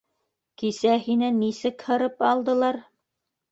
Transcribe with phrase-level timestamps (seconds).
[0.61, 2.83] —Кисә һине нисек һырып алдылар.